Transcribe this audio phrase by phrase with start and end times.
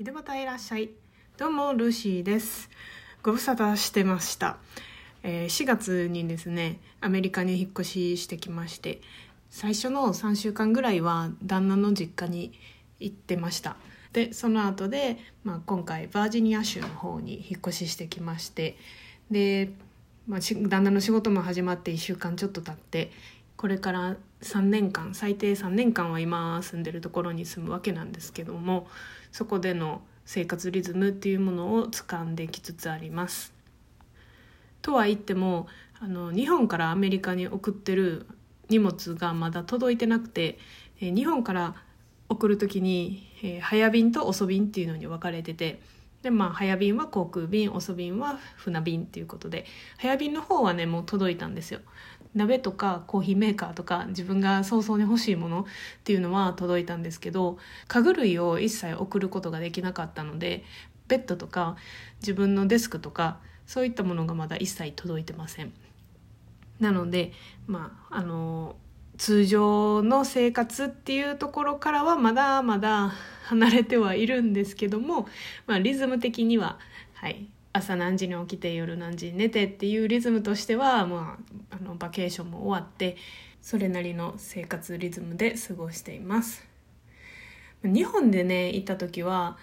[0.00, 0.88] 井戸端いらっしゃい。
[1.36, 2.70] どうもルーシーです。
[3.22, 4.56] ご無沙汰してました、
[5.22, 9.02] えー4月にですねアメリカに引っ越ししてきまして
[9.50, 12.58] 最初の3週間ぐらいは旦那の実家に
[12.98, 13.76] 行ってました。
[14.14, 18.78] でその後で、まあ、今回バージニア州の方に引っ越ししてきまして
[19.30, 19.70] で、
[20.26, 23.12] まあ、旦那の仕事も始まって1週間ちょっと経って
[23.60, 28.86] これから3年間最低3年間は今住んでるところに住むわけなんですけども
[29.32, 33.52] そこでの生活リズムっていうものを掴んできつつあります。
[34.80, 35.66] とは言っても
[36.00, 38.26] あの日本からアメリカに送ってる
[38.70, 40.58] 荷物がまだ届いてなくて、
[40.98, 41.74] え日本から
[42.30, 45.82] 送る時に、え早便と遅便っていうのに分かれてて
[46.22, 49.66] でまあ早便は航空便遅便は船便っていうことで
[49.98, 51.80] 早便の方はねもう届いたんですよ
[52.34, 55.64] 鍋とかコーヒーメーカーとか自分が早々に欲しいものっ
[56.04, 60.64] ていうのは届いたんですけど家具類を一切送ることができなかったので
[61.08, 61.76] ベッドとか
[62.20, 65.72] 自分のデスクとかそういったものがまだ一切届いてません。
[66.78, 67.32] なので
[67.66, 68.76] まああの
[69.18, 73.12] 通常の生活っていうところからはまだまだ
[73.44, 75.28] 離れてはいるんですけども、
[75.66, 76.78] まあ、リズム的には、
[77.14, 81.38] はい、朝何時に起きて夜何時に寝てっていうリズムとしては、ま
[81.70, 83.16] あ、あのバケーションも終わって
[83.62, 86.66] それなりの生活リズムで過ごしています。
[87.82, 89.56] 日本でね行った時は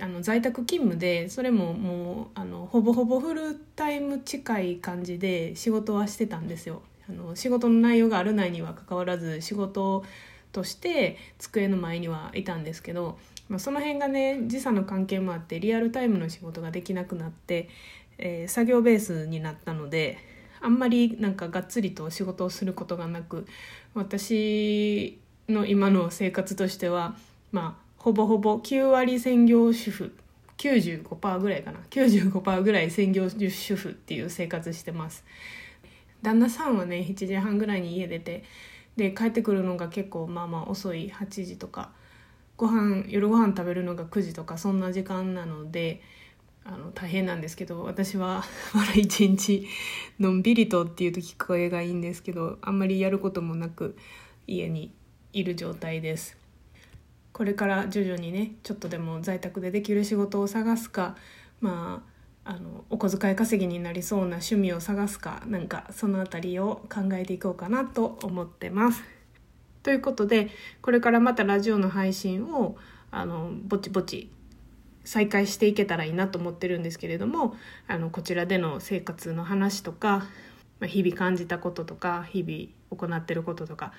[0.00, 6.82] あの在宅勤務でそれももうあのほぼほぼフルタイム近い感じで仕事はしてたんですよ。
[7.08, 10.04] あの仕事の内容があるないにはかかわらず仕事
[10.54, 17.68] として机の前にはいたんですけど、まあ、その辺がね時差の関係もあってリアルタイムの仕事ができなくなって、
[18.16, 20.18] えー作業ベースになったので
[20.60, 23.46] あんまりなんかがっつりと仕事をすることがなく
[23.92, 27.16] 私の今の生活としては
[27.52, 30.14] まあほぼほぼ9割専業主婦
[30.58, 35.24] 95%ぐらいかな95%ぐらい専業主婦っていう生活してます。
[36.22, 38.44] 旦那さんはね7時半ぐらいに家出て
[38.96, 41.90] で帰ってくるのが結構まあまあ遅い8時とか
[42.56, 46.02] ご飯夜ご飯食べるのが9時とかそんな時間なので
[46.64, 49.66] あの大変なんですけど私は まだ一日
[50.18, 53.96] のんびりとっていうと聞こえがいいんですけどあんまりやることもなく
[54.46, 54.94] 家に
[55.32, 56.38] いる状態です。
[57.32, 61.16] これから徐々にねちょっとでも在宅でできる仕事を探すか
[61.60, 62.13] まあ
[62.44, 69.02] あのお小遣い稼ぎになりそうな趣味を探すかなんかそのあたりを考えていこうかなと思ってます。
[69.82, 70.50] ということで
[70.80, 72.76] これからまたラジオの配信を
[73.10, 74.30] あのぼちぼち
[75.04, 77.54] 再開していけたらいいなと思ってるんですけれども
[77.86, 80.26] あのこちらでの生活の話とか
[80.82, 83.92] 日々感じたこととか日々行ってることとか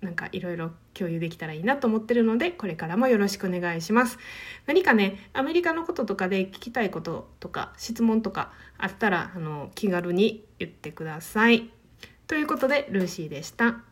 [0.00, 4.18] なんかいろいろ共有できたらいいなと思ってるのでこれからもよろしくお願いします。
[4.66, 11.70] 何かねアメリカのこととかで聞きたいこととか質問とかあったらあの気軽に言ってください。
[12.26, 13.87] ということでルーシーでした。